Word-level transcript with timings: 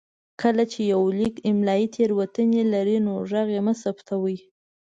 کله 0.41 0.63
چې 0.71 0.79
يو 0.93 1.01
ليک 1.19 1.35
املايي 1.49 1.87
تېروتنې 1.95 2.63
لري 2.73 2.97
نو 3.05 3.11
غږ 3.29 3.47
يې 3.55 3.61
مه 3.67 3.73
ثبتوئ. 3.81 4.37